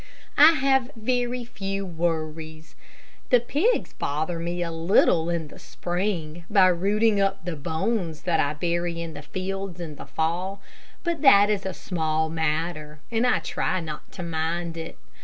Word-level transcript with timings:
I 0.39 0.53
have 0.53 0.89
very 0.95 1.45
few 1.45 1.85
worries. 1.85 2.75
The 3.29 3.39
pigs 3.39 3.93
bother 3.93 4.39
me 4.39 4.63
a 4.63 4.71
little 4.71 5.29
in 5.29 5.49
the 5.49 5.59
spring, 5.59 6.43
by 6.49 6.69
rooting 6.69 7.21
up 7.21 7.45
the 7.45 7.55
bones 7.55 8.23
that 8.23 8.39
I 8.39 8.55
bury 8.55 8.99
in 8.99 9.13
the 9.13 9.21
fields 9.21 9.79
in 9.79 9.97
the 9.97 10.07
fall, 10.07 10.59
but 11.03 11.21
that 11.21 11.51
is 11.51 11.67
a 11.67 11.73
small 11.75 12.29
matter, 12.29 12.97
and 13.11 13.27
I 13.27 13.37
try 13.41 13.79
not 13.79 14.11
to 14.13 14.23
mind 14.23 14.75
it. 14.75 14.97